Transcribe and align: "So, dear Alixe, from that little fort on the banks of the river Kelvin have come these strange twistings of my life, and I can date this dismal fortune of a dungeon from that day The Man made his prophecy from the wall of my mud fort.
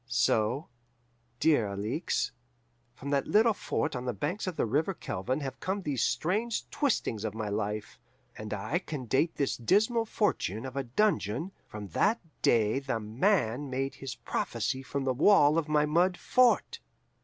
"So, 0.07 0.67
dear 1.39 1.67
Alixe, 1.67 2.31
from 2.95 3.11
that 3.11 3.27
little 3.27 3.53
fort 3.53 3.95
on 3.95 4.05
the 4.05 4.13
banks 4.15 4.47
of 4.47 4.55
the 4.55 4.65
river 4.65 4.95
Kelvin 4.95 5.41
have 5.41 5.59
come 5.59 5.83
these 5.83 6.01
strange 6.01 6.67
twistings 6.71 7.23
of 7.23 7.35
my 7.35 7.49
life, 7.49 7.99
and 8.35 8.51
I 8.51 8.79
can 8.79 9.05
date 9.05 9.35
this 9.35 9.55
dismal 9.55 10.05
fortune 10.05 10.65
of 10.65 10.75
a 10.75 10.81
dungeon 10.85 11.51
from 11.67 11.89
that 11.89 12.19
day 12.41 12.79
The 12.79 12.99
Man 12.99 13.69
made 13.69 13.93
his 13.93 14.15
prophecy 14.15 14.81
from 14.81 15.03
the 15.03 15.13
wall 15.13 15.59
of 15.59 15.69
my 15.69 15.85
mud 15.85 16.17
fort. 16.17 16.79